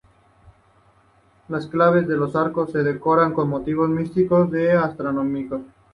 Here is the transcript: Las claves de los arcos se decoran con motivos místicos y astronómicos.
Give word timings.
Las 1.49 1.67
claves 1.67 2.07
de 2.07 2.17
los 2.17 2.35
arcos 2.35 2.71
se 2.71 2.79
decoran 2.81 3.33
con 3.35 3.49
motivos 3.49 3.87
místicos 3.87 4.49
y 4.51 4.65
astronómicos. 4.69 5.61